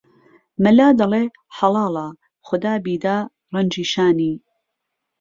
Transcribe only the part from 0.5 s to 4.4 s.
مهلا دهڵێ حهڵاڵه خودا بیدا رهنجی شانی